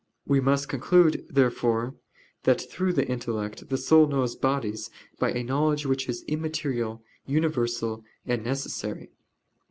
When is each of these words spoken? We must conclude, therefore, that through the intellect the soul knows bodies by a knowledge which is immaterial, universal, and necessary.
We 0.25 0.39
must 0.41 0.67
conclude, 0.67 1.27
therefore, 1.29 1.93
that 2.41 2.59
through 2.59 2.93
the 2.93 3.07
intellect 3.07 3.69
the 3.69 3.77
soul 3.77 4.07
knows 4.07 4.35
bodies 4.35 4.89
by 5.19 5.29
a 5.31 5.43
knowledge 5.43 5.85
which 5.85 6.09
is 6.09 6.23
immaterial, 6.23 7.03
universal, 7.27 8.03
and 8.25 8.43
necessary. 8.43 9.11